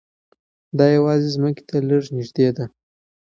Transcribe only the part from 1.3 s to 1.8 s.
ځمکې ته